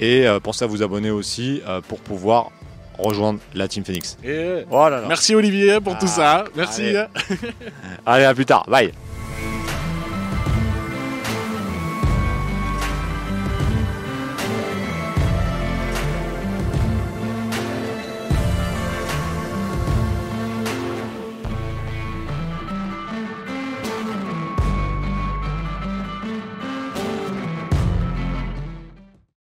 Et 0.01 0.25
pensez 0.43 0.65
à 0.65 0.67
vous 0.67 0.83
abonner 0.83 1.11
aussi 1.11 1.61
pour 1.89 2.01
pouvoir 2.01 2.51
rejoindre 2.99 3.39
la 3.55 3.69
Team 3.69 3.85
Phoenix. 3.85 4.17
Et 4.25 4.65
Voilà. 4.69 5.03
merci 5.07 5.35
Olivier 5.35 5.79
pour 5.81 5.99
tout 5.99 6.07
Ah, 6.09 6.45
ça. 6.45 6.45
Merci. 6.57 6.83
allez. 6.97 7.05
Allez, 8.07 8.25
à 8.25 8.35
plus 8.35 8.47
tard. 8.47 8.65
Bye. 8.67 8.93